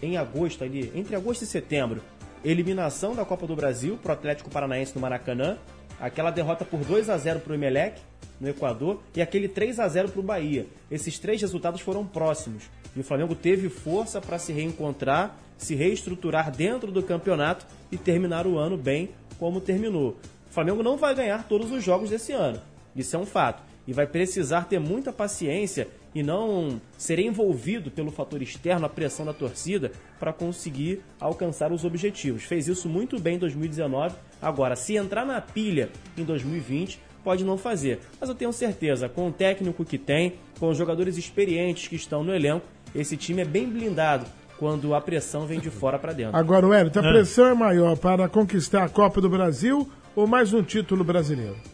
em 0.00 0.16
agosto 0.16 0.64
ali, 0.64 0.90
entre 0.94 1.14
agosto 1.14 1.42
e 1.42 1.46
setembro, 1.46 2.00
eliminação 2.44 3.14
da 3.14 3.24
Copa 3.24 3.46
do 3.46 3.56
Brasil 3.56 3.98
para 4.02 4.10
o 4.10 4.12
Atlético 4.12 4.50
Paranaense 4.50 4.94
no 4.94 5.00
Maracanã, 5.00 5.56
aquela 5.98 6.30
derrota 6.30 6.64
por 6.64 6.80
2 6.80 7.08
a 7.08 7.16
0 7.16 7.40
para 7.40 7.52
o 7.52 7.54
Emelec, 7.54 8.00
no 8.40 8.48
Equador 8.48 9.00
e 9.14 9.22
aquele 9.22 9.48
3 9.48 9.80
a 9.80 9.88
0 9.88 10.10
para 10.10 10.20
o 10.20 10.22
Bahia. 10.22 10.66
Esses 10.90 11.18
três 11.18 11.40
resultados 11.40 11.80
foram 11.80 12.04
próximos 12.04 12.64
e 12.94 13.00
o 13.00 13.04
Flamengo 13.04 13.34
teve 13.34 13.68
força 13.68 14.20
para 14.20 14.38
se 14.38 14.52
reencontrar, 14.52 15.36
se 15.56 15.74
reestruturar 15.74 16.50
dentro 16.50 16.92
do 16.92 17.02
campeonato 17.02 17.66
e 17.90 17.96
terminar 17.96 18.46
o 18.46 18.58
ano 18.58 18.76
bem 18.76 19.10
como 19.38 19.60
terminou. 19.60 20.16
O 20.50 20.52
Flamengo 20.52 20.82
não 20.82 20.96
vai 20.96 21.14
ganhar 21.14 21.48
todos 21.48 21.72
os 21.72 21.82
jogos 21.82 22.10
desse 22.10 22.32
ano, 22.32 22.60
isso 22.94 23.16
é 23.16 23.18
um 23.18 23.26
fato, 23.26 23.62
e 23.86 23.92
vai 23.92 24.06
precisar 24.06 24.66
ter 24.66 24.78
muita 24.78 25.12
paciência 25.12 25.88
e 26.14 26.22
não 26.22 26.80
ser 26.96 27.18
envolvido 27.18 27.90
pelo 27.90 28.10
fator 28.10 28.40
externo, 28.40 28.86
a 28.86 28.88
pressão 28.88 29.26
da 29.26 29.32
torcida, 29.32 29.90
para 30.18 30.32
conseguir 30.32 31.02
alcançar 31.20 31.72
os 31.72 31.84
objetivos. 31.84 32.44
Fez 32.44 32.68
isso 32.68 32.88
muito 32.88 33.18
bem 33.18 33.36
em 33.36 33.38
2019. 33.38 34.14
Agora, 34.40 34.76
se 34.76 34.96
entrar 34.96 35.26
na 35.26 35.40
pilha 35.40 35.90
em 36.16 36.24
2020, 36.24 37.00
pode 37.24 37.44
não 37.44 37.58
fazer. 37.58 38.00
Mas 38.20 38.28
eu 38.28 38.34
tenho 38.34 38.52
certeza, 38.52 39.08
com 39.08 39.28
o 39.28 39.32
técnico 39.32 39.84
que 39.84 39.98
tem, 39.98 40.34
com 40.60 40.68
os 40.68 40.78
jogadores 40.78 41.16
experientes 41.16 41.88
que 41.88 41.96
estão 41.96 42.22
no 42.22 42.34
elenco, 42.34 42.66
esse 42.94 43.16
time 43.16 43.42
é 43.42 43.44
bem 43.44 43.68
blindado 43.68 44.26
quando 44.58 44.94
a 44.94 45.00
pressão 45.00 45.46
vem 45.46 45.58
de 45.58 45.70
fora 45.70 45.98
para 45.98 46.12
dentro. 46.12 46.36
Agora, 46.36 46.66
Wellington, 46.66 47.00
a 47.00 47.02
pressão 47.02 47.46
é 47.46 47.54
maior 47.54 47.96
para 47.96 48.28
conquistar 48.28 48.84
a 48.84 48.88
Copa 48.88 49.20
do 49.20 49.28
Brasil 49.28 49.90
ou 50.14 50.28
mais 50.28 50.52
um 50.52 50.62
título 50.62 51.02
brasileiro? 51.02 51.73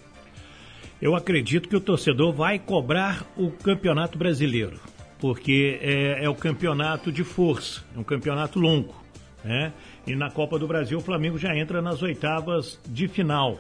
Eu 1.01 1.17
acredito 1.17 1.67
que 1.67 1.77
o 1.77 1.81
torcedor 1.81 2.31
vai 2.31 2.59
cobrar 2.59 3.27
o 3.35 3.51
Campeonato 3.51 4.19
Brasileiro, 4.19 4.79
porque 5.19 5.79
é, 5.81 6.25
é 6.25 6.29
o 6.29 6.35
campeonato 6.35 7.11
de 7.11 7.25
força, 7.25 7.83
é 7.97 7.99
um 7.99 8.05
campeonato 8.05 8.59
longo. 8.61 8.95
Né? 9.43 9.73
E 10.07 10.15
na 10.15 10.31
Copa 10.31 10.59
do 10.59 10.69
Brasil 10.69 10.99
o 10.99 11.01
Flamengo 11.01 11.39
já 11.39 11.57
entra 11.57 11.81
nas 11.81 12.03
oitavas 12.03 12.79
de 12.87 13.09
final. 13.09 13.59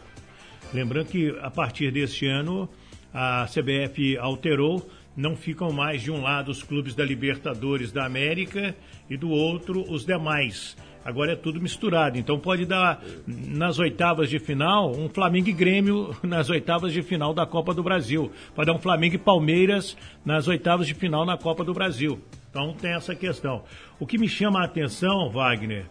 Lembrando 0.74 1.06
que 1.06 1.34
a 1.40 1.50
partir 1.50 1.90
deste 1.90 2.26
ano 2.26 2.68
a 3.12 3.46
CBF 3.46 4.18
alterou, 4.18 4.86
não 5.16 5.34
ficam 5.34 5.72
mais 5.72 6.02
de 6.02 6.10
um 6.10 6.20
lado 6.20 6.50
os 6.50 6.62
clubes 6.62 6.94
da 6.94 7.06
Libertadores 7.06 7.90
da 7.90 8.04
América 8.04 8.76
e 9.08 9.16
do 9.16 9.30
outro 9.30 9.82
os 9.90 10.04
demais. 10.04 10.76
Agora 11.04 11.32
é 11.32 11.36
tudo 11.36 11.60
misturado. 11.60 12.18
Então 12.18 12.38
pode 12.38 12.66
dar 12.66 13.02
nas 13.26 13.78
oitavas 13.78 14.28
de 14.28 14.38
final 14.38 14.90
um 14.94 15.08
Flamengo 15.08 15.48
e 15.48 15.52
Grêmio 15.52 16.14
nas 16.22 16.50
oitavas 16.50 16.92
de 16.92 17.02
final 17.02 17.32
da 17.32 17.46
Copa 17.46 17.72
do 17.72 17.82
Brasil. 17.82 18.30
Pode 18.54 18.66
dar 18.66 18.74
um 18.74 18.80
Flamengo 18.80 19.14
e 19.14 19.18
Palmeiras 19.18 19.96
nas 20.24 20.46
oitavas 20.48 20.86
de 20.86 20.94
final 20.94 21.24
na 21.24 21.36
Copa 21.36 21.64
do 21.64 21.72
Brasil. 21.72 22.20
Então 22.50 22.74
tem 22.74 22.92
essa 22.92 23.14
questão. 23.14 23.62
O 23.98 24.06
que 24.06 24.18
me 24.18 24.28
chama 24.28 24.60
a 24.60 24.64
atenção, 24.64 25.30
Wagner, 25.30 25.86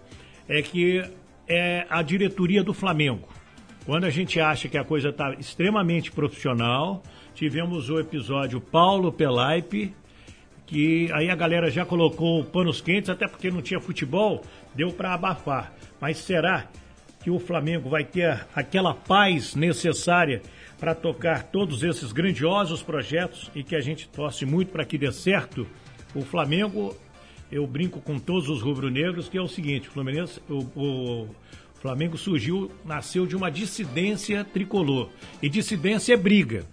é 0.48 0.62
que 0.62 1.04
é 1.48 1.88
a 1.89 2.01
diretoria 2.01 2.63
do 2.63 2.74
Flamengo. 2.74 3.28
Quando 3.86 4.04
a 4.04 4.10
gente 4.10 4.39
acha 4.39 4.68
que 4.68 4.78
a 4.78 4.84
coisa 4.84 5.10
está 5.10 5.34
extremamente 5.34 6.12
profissional, 6.12 7.01
tivemos 7.34 7.89
o 7.89 8.00
episódio 8.00 8.62
Paulo 8.62 9.12
Pelaipe, 9.12 9.96
que 10.68 11.12
aí 11.13 11.32
a 11.32 11.36
galera 11.36 11.72
já 11.72 11.84
colocou 11.84 12.44
panos 12.44 12.80
quentes, 12.82 13.10
até 13.10 13.28
porque 13.28 13.50
não 13.50 13.60
tinha 13.60 13.80
futebol, 13.80 14.44
deu 14.76 14.92
para 14.92 15.14
abafar. 15.14 15.74
Mas 16.00 16.18
será 16.18 16.68
que 17.22 17.30
o 17.30 17.40
Flamengo 17.40 17.90
vai 17.90 18.04
ter 18.04 18.48
aquela 18.56 18.94
paz 18.94 19.56
necessária 19.56 20.42
para 20.80 20.96
tocar 20.96 21.44
todos 21.44 21.84
esses 21.84 22.12
grandiosos 22.12 22.82
projetos 22.82 23.52
e 23.54 23.64
que 23.64 23.76
a 23.76 23.82
gente 23.82 24.08
torce 24.08 24.46
muito 24.46 24.72
para 24.72 24.86
que 24.86 24.98
dê 24.98 25.12
certo? 25.12 25.68
O 26.16 26.22
Flamengo, 26.22 26.96
eu 27.52 27.68
brinco 27.68 28.00
com 28.00 28.18
todos 28.18 28.50
os 28.50 28.62
rubro-negros, 28.62 29.28
que 29.28 29.38
é 29.38 29.42
o 29.42 29.48
seguinte, 29.48 29.90
o, 29.90 29.92
Fluminense, 29.92 30.42
o, 30.50 30.60
o 30.76 31.36
Flamengo 31.82 32.18
surgiu, 32.18 32.72
nasceu 32.86 33.26
de 33.26 33.36
uma 33.36 33.52
dissidência 33.52 34.44
tricolor. 34.44 35.10
E 35.42 35.50
dissidência 35.50 36.14
é 36.14 36.18
briga. 36.18 36.66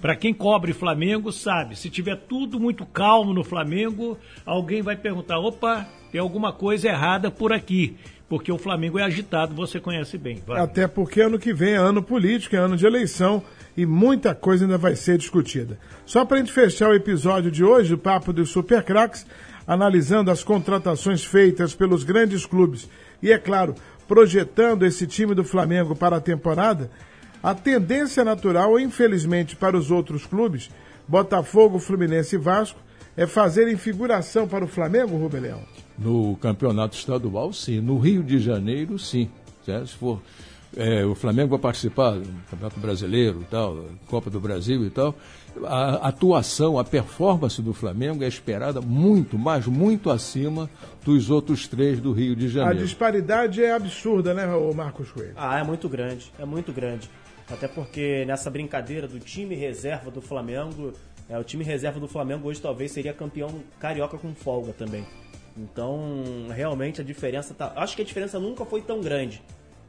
Para 0.00 0.14
quem 0.14 0.34
cobre 0.34 0.72
Flamengo, 0.72 1.32
sabe, 1.32 1.74
se 1.76 1.88
tiver 1.88 2.16
tudo 2.16 2.60
muito 2.60 2.84
calmo 2.84 3.32
no 3.32 3.42
Flamengo, 3.42 4.18
alguém 4.44 4.82
vai 4.82 4.96
perguntar: 4.96 5.38
opa, 5.38 5.86
tem 6.12 6.20
alguma 6.20 6.52
coisa 6.52 6.88
errada 6.88 7.30
por 7.30 7.52
aqui. 7.52 7.96
Porque 8.28 8.50
o 8.50 8.58
Flamengo 8.58 8.98
é 8.98 9.04
agitado, 9.04 9.54
você 9.54 9.78
conhece 9.78 10.18
bem. 10.18 10.42
Vai. 10.44 10.60
Até 10.60 10.88
porque 10.88 11.20
ano 11.20 11.38
que 11.38 11.54
vem 11.54 11.74
é 11.74 11.76
ano 11.76 12.02
político, 12.02 12.56
é 12.56 12.58
ano 12.58 12.76
de 12.76 12.84
eleição 12.84 13.40
e 13.76 13.86
muita 13.86 14.34
coisa 14.34 14.64
ainda 14.64 14.76
vai 14.76 14.96
ser 14.96 15.16
discutida. 15.16 15.78
Só 16.04 16.24
para 16.24 16.38
a 16.38 16.40
gente 16.40 16.52
fechar 16.52 16.90
o 16.90 16.94
episódio 16.94 17.52
de 17.52 17.62
hoje, 17.62 17.94
o 17.94 17.98
Papo 17.98 18.32
dos 18.32 18.50
Super 18.50 18.82
Cracks, 18.82 19.24
analisando 19.64 20.30
as 20.30 20.42
contratações 20.42 21.24
feitas 21.24 21.72
pelos 21.72 22.02
grandes 22.02 22.44
clubes 22.44 22.88
e, 23.22 23.30
é 23.30 23.38
claro, 23.38 23.76
projetando 24.08 24.84
esse 24.84 25.06
time 25.06 25.34
do 25.34 25.44
Flamengo 25.44 25.94
para 25.94 26.16
a 26.16 26.20
temporada, 26.20 26.90
a 27.46 27.54
tendência 27.54 28.24
natural, 28.24 28.76
infelizmente, 28.80 29.54
para 29.54 29.76
os 29.76 29.92
outros 29.92 30.26
clubes, 30.26 30.68
Botafogo, 31.06 31.78
Fluminense 31.78 32.34
e 32.34 32.38
Vasco, 32.38 32.80
é 33.16 33.24
fazerem 33.24 33.76
figuração 33.76 34.48
para 34.48 34.64
o 34.64 34.66
Flamengo, 34.68 35.16
Rubem 35.16 35.42
Leão? 35.42 35.60
No 35.96 36.36
campeonato 36.38 36.96
estadual, 36.96 37.52
sim. 37.52 37.80
No 37.80 38.00
Rio 38.00 38.24
de 38.24 38.40
Janeiro, 38.40 38.98
sim. 38.98 39.30
Certo? 39.64 39.86
Se 39.86 39.94
for 39.94 40.20
é, 40.76 41.06
o 41.06 41.14
Flamengo 41.14 41.50
vai 41.50 41.60
participar 41.60 42.18
do 42.18 42.28
Campeonato 42.50 42.80
Brasileiro 42.80 43.42
e 43.42 43.44
tal, 43.44 43.84
Copa 44.08 44.28
do 44.28 44.40
Brasil 44.40 44.84
e 44.84 44.90
tal, 44.90 45.14
a 45.62 46.08
atuação, 46.08 46.80
a 46.80 46.84
performance 46.84 47.62
do 47.62 47.72
Flamengo 47.72 48.24
é 48.24 48.26
esperada 48.26 48.80
muito, 48.80 49.38
mas 49.38 49.68
muito 49.68 50.10
acima 50.10 50.68
dos 51.04 51.30
outros 51.30 51.68
três 51.68 52.00
do 52.00 52.10
Rio 52.10 52.34
de 52.34 52.48
Janeiro. 52.48 52.80
A 52.80 52.82
disparidade 52.82 53.62
é 53.62 53.72
absurda, 53.72 54.34
né, 54.34 54.44
Marcos 54.74 55.12
Coelho? 55.12 55.34
Ah, 55.36 55.60
é 55.60 55.62
muito 55.62 55.88
grande, 55.88 56.32
é 56.40 56.44
muito 56.44 56.72
grande. 56.72 57.08
Até 57.50 57.68
porque 57.68 58.24
nessa 58.26 58.50
brincadeira 58.50 59.06
do 59.06 59.20
time 59.20 59.54
reserva 59.54 60.10
do 60.10 60.20
Flamengo, 60.20 60.92
é, 61.28 61.38
o 61.38 61.44
time 61.44 61.62
reserva 61.64 62.00
do 62.00 62.08
Flamengo 62.08 62.48
hoje 62.48 62.60
talvez 62.60 62.90
seria 62.90 63.12
campeão 63.12 63.62
carioca 63.78 64.18
com 64.18 64.34
folga 64.34 64.72
também. 64.72 65.06
Então, 65.56 66.46
realmente 66.50 67.00
a 67.00 67.04
diferença 67.04 67.54
tá. 67.54 67.72
Acho 67.76 67.96
que 67.96 68.02
a 68.02 68.04
diferença 68.04 68.38
nunca 68.38 68.64
foi 68.64 68.82
tão 68.82 69.00
grande 69.00 69.42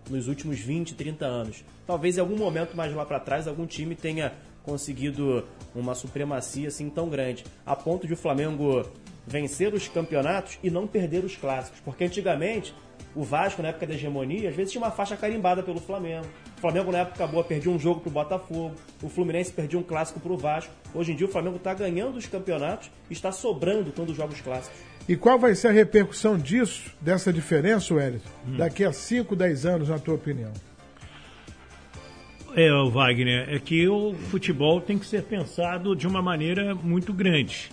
nos 0.09 0.27
últimos 0.27 0.59
20, 0.59 0.95
30 0.95 1.25
anos. 1.25 1.63
Talvez 1.85 2.17
em 2.17 2.21
algum 2.21 2.37
momento 2.37 2.75
mais 2.75 2.93
lá 2.93 3.05
para 3.05 3.19
trás 3.19 3.47
algum 3.47 3.65
time 3.65 3.95
tenha 3.95 4.33
conseguido 4.63 5.45
uma 5.73 5.95
supremacia 5.95 6.67
assim 6.67 6.89
tão 6.89 7.09
grande, 7.09 7.45
a 7.65 7.75
ponto 7.75 8.05
de 8.05 8.13
o 8.13 8.17
Flamengo 8.17 8.85
vencer 9.25 9.73
os 9.73 9.87
campeonatos 9.87 10.57
e 10.63 10.69
não 10.69 10.87
perder 10.87 11.23
os 11.23 11.35
clássicos, 11.35 11.79
porque 11.81 12.03
antigamente 12.03 12.73
o 13.15 13.23
Vasco, 13.23 13.61
na 13.61 13.69
época 13.69 13.87
da 13.87 13.93
hegemonia, 13.93 14.49
às 14.49 14.55
vezes 14.55 14.71
tinha 14.71 14.81
uma 14.81 14.91
faixa 14.91 15.17
carimbada 15.17 15.63
pelo 15.63 15.79
Flamengo. 15.79 16.27
O 16.57 16.59
Flamengo, 16.59 16.91
na 16.91 16.99
época 16.99 17.27
boa, 17.27 17.43
perdia 17.43 17.71
um 17.71 17.77
jogo 17.77 18.01
pro 18.01 18.09
Botafogo. 18.09 18.73
O 19.03 19.09
Fluminense 19.09 19.51
perdia 19.51 19.77
um 19.77 19.83
clássico 19.83 20.19
pro 20.19 20.35
Vasco. 20.35 20.73
Hoje 20.93 21.11
em 21.11 21.15
dia, 21.15 21.27
o 21.27 21.29
Flamengo 21.29 21.57
está 21.57 21.71
ganhando 21.71 22.17
os 22.17 22.25
campeonatos 22.25 22.89
e 23.09 23.13
está 23.13 23.31
sobrando 23.31 23.91
quando 23.91 24.09
os 24.09 24.17
jogos 24.17 24.41
clássicos. 24.41 24.79
E 25.07 25.15
qual 25.15 25.37
vai 25.37 25.53
ser 25.53 25.67
a 25.67 25.71
repercussão 25.71 26.35
disso, 26.35 26.91
dessa 26.99 27.31
diferença, 27.31 27.93
Wellington, 27.93 28.27
hum. 28.47 28.57
daqui 28.57 28.83
a 28.83 28.91
5, 28.91 29.35
10 29.35 29.65
anos, 29.67 29.89
na 29.89 29.99
tua 29.99 30.15
opinião? 30.15 30.51
É, 32.55 32.69
Wagner, 32.89 33.53
é 33.53 33.59
que 33.59 33.87
o 33.87 34.15
futebol 34.31 34.81
tem 34.81 34.97
que 34.97 35.05
ser 35.05 35.21
pensado 35.23 35.95
de 35.95 36.07
uma 36.07 36.23
maneira 36.23 36.73
muito 36.73 37.13
grande, 37.13 37.69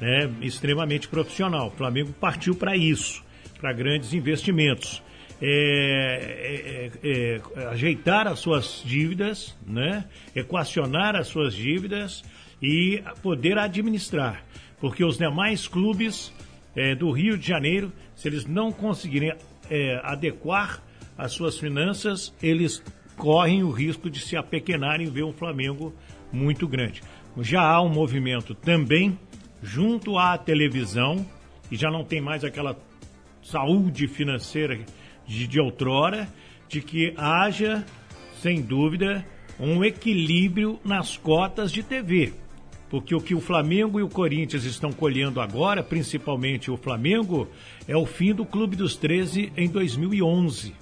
né? 0.00 0.32
extremamente 0.40 1.08
profissional. 1.08 1.68
O 1.68 1.70
Flamengo 1.72 2.12
partiu 2.20 2.54
para 2.54 2.76
isso 2.76 3.26
para 3.60 3.72
grandes 3.72 4.12
investimentos. 4.12 5.02
É, 5.40 6.90
é, 7.02 7.08
é, 7.08 7.40
é, 7.54 7.66
ajeitar 7.68 8.26
as 8.26 8.40
suas 8.40 8.82
dívidas, 8.84 9.56
né? 9.64 10.04
equacionar 10.34 11.14
as 11.14 11.28
suas 11.28 11.54
dívidas 11.54 12.24
e 12.60 13.02
poder 13.22 13.56
administrar. 13.56 14.42
Porque 14.80 15.04
os 15.04 15.16
demais 15.16 15.68
clubes 15.68 16.32
é, 16.74 16.94
do 16.94 17.10
Rio 17.12 17.38
de 17.38 17.46
Janeiro, 17.46 17.92
se 18.16 18.26
eles 18.26 18.46
não 18.46 18.72
conseguirem 18.72 19.32
é, 19.70 20.00
adequar 20.02 20.82
as 21.16 21.32
suas 21.32 21.56
finanças, 21.56 22.34
eles 22.42 22.82
correm 23.16 23.62
o 23.62 23.70
risco 23.70 24.08
de 24.08 24.20
se 24.20 24.36
apequenarem 24.36 25.06
e 25.06 25.10
ver 25.10 25.24
um 25.24 25.32
Flamengo 25.32 25.94
muito 26.32 26.66
grande. 26.66 27.02
Já 27.40 27.62
há 27.62 27.80
um 27.82 27.88
movimento 27.88 28.54
também 28.54 29.18
junto 29.62 30.18
à 30.18 30.38
televisão, 30.38 31.24
e 31.70 31.76
já 31.76 31.90
não 31.90 32.04
tem 32.04 32.20
mais 32.20 32.44
aquela 32.44 32.76
saúde 33.42 34.06
financeira 34.06 34.78
de, 35.28 35.46
de 35.46 35.60
outrora, 35.60 36.26
de 36.68 36.80
que 36.80 37.14
haja, 37.16 37.84
sem 38.40 38.60
dúvida, 38.62 39.24
um 39.60 39.84
equilíbrio 39.84 40.80
nas 40.84 41.16
cotas 41.16 41.70
de 41.70 41.82
TV. 41.82 42.32
Porque 42.90 43.14
o 43.14 43.20
que 43.20 43.34
o 43.34 43.40
Flamengo 43.40 44.00
e 44.00 44.02
o 44.02 44.08
Corinthians 44.08 44.64
estão 44.64 44.90
colhendo 44.90 45.40
agora, 45.40 45.82
principalmente 45.82 46.70
o 46.70 46.76
Flamengo, 46.76 47.46
é 47.86 47.94
o 47.94 48.06
fim 48.06 48.32
do 48.32 48.46
Clube 48.46 48.76
dos 48.76 48.96
13 48.96 49.52
em 49.56 49.68
2011, 49.68 50.74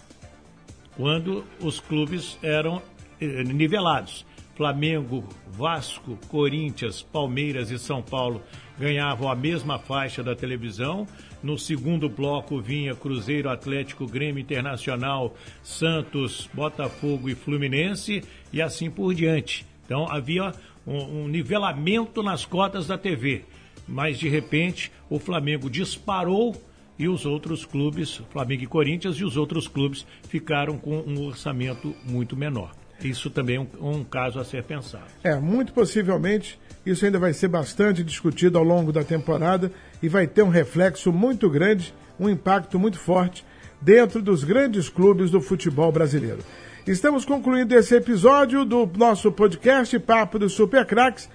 quando 0.97 1.45
os 1.61 1.81
clubes 1.81 2.39
eram 2.43 2.81
eh, 3.21 3.43
nivelados. 3.43 4.25
Flamengo, 4.57 5.23
Vasco, 5.51 6.19
Corinthians, 6.29 7.03
Palmeiras 7.03 7.71
e 7.71 7.79
São 7.79 8.01
Paulo 8.01 8.41
ganhavam 8.79 9.31
a 9.31 9.35
mesma 9.35 9.79
faixa 9.79 10.23
da 10.23 10.35
televisão. 10.35 11.07
No 11.43 11.59
segundo 11.59 12.09
bloco 12.09 12.61
vinha 12.61 12.95
Cruzeiro, 12.95 13.49
Atlético, 13.49 14.07
Grêmio 14.07 14.41
Internacional, 14.41 15.35
Santos, 15.63 16.49
Botafogo 16.53 17.29
e 17.29 17.35
Fluminense 17.35 18.23
e 18.53 18.63
assim 18.63 18.91
por 18.91 19.15
diante. 19.15 19.67
Então 19.85 20.11
havia 20.11 20.53
um, 20.87 21.23
um 21.23 21.29
nivelamento 21.29 22.23
nas 22.23 22.45
cotas 22.45 22.87
da 22.87 22.99
TV. 22.99 23.45
Mas 23.87 24.19
de 24.19 24.29
repente 24.29 24.91
o 25.09 25.19
Flamengo 25.19 25.71
disparou 25.71 26.61
e 26.99 27.09
os 27.09 27.27
outros 27.27 27.65
clubes, 27.65 28.23
Flamengo 28.31 28.65
e 28.65 28.67
Corinthians, 28.67 29.17
e 29.17 29.25
os 29.25 29.37
outros 29.37 29.69
clubes 29.69 30.07
ficaram 30.29 30.79
com 30.79 30.99
um 31.01 31.27
orçamento 31.27 31.95
muito 32.05 32.37
menor. 32.37 32.73
Isso 33.03 33.29
também 33.29 33.57
é 33.57 33.61
um, 33.61 33.69
um, 33.99 34.05
caso 34.05 34.41
a 34.41 34.45
ser 34.45 34.65
pensado. 34.65 35.05
É, 35.23 35.39
muito 35.39 35.73
possivelmente 35.73 36.59
isso 36.85 37.05
ainda 37.05 37.19
vai 37.19 37.33
ser 37.33 37.49
bastante 37.49 38.03
discutido 38.03 38.57
ao 38.57 38.65
longo 38.65 38.93
da 38.93 39.03
temporada 39.05 39.73
e 40.03 40.09
vai 40.09 40.27
ter 40.27 40.43
um 40.43 40.49
reflexo 40.49 41.13
muito 41.13 41.49
grande, 41.49 41.95
um 42.19 42.29
impacto 42.29 42.79
muito 42.79 42.99
forte 42.99 43.45
dentro 43.81 44.23
dos 44.23 44.45
grandes 44.45 44.89
clubes 44.89 45.31
do 45.31 45.41
futebol 45.41 45.91
brasileiro. 45.93 46.39
Estamos 46.87 47.25
concluindo 47.25 47.75
esse 47.75 47.95
episódio 47.95 48.65
do 48.65 48.89
nosso 48.97 49.33
podcast 49.33 49.99
Papo 49.99 50.39
dos 50.39 50.53
Super 50.53 50.87
Cracks 50.87 51.29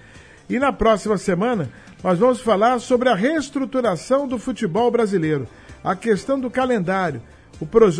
e 0.48 0.58
na 0.58 0.72
próxima 0.72 1.18
semana 1.18 1.68
nós 2.02 2.18
vamos 2.18 2.40
falar 2.40 2.78
sobre 2.78 3.08
a 3.08 3.14
reestruturação 3.14 4.26
do 4.26 4.38
futebol 4.38 4.90
brasileiro, 4.90 5.46
a 5.84 5.94
questão 5.94 6.40
do 6.40 6.50
calendário, 6.50 7.22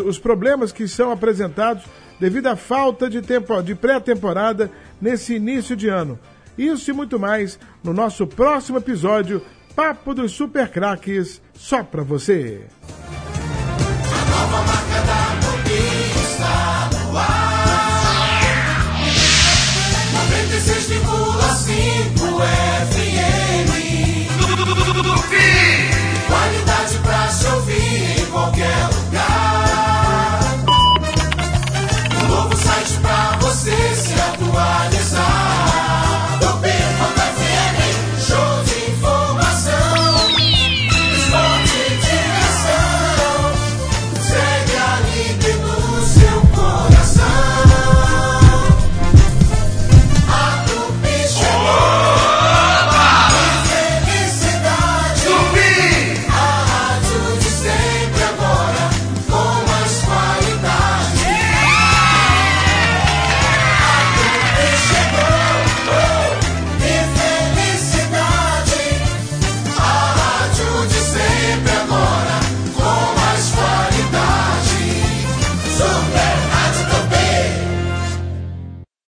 os 0.04 0.18
problemas 0.18 0.72
que 0.72 0.88
são 0.88 1.12
apresentados 1.12 1.84
devido 2.18 2.46
à 2.46 2.56
falta 2.56 3.08
de, 3.08 3.20
tempo, 3.22 3.60
de 3.62 3.74
pré-temporada 3.74 4.70
nesse 5.00 5.34
início 5.34 5.76
de 5.76 5.88
ano. 5.88 6.18
Isso 6.56 6.90
e 6.90 6.94
muito 6.94 7.18
mais 7.18 7.58
no 7.82 7.92
nosso 7.92 8.26
próximo 8.26 8.78
episódio 8.78 9.42
Papo 9.74 10.14
dos 10.14 10.32
Super 10.32 10.70
Craques, 10.70 11.40
só 11.54 11.82
pra 11.82 12.02
você. 12.02 12.66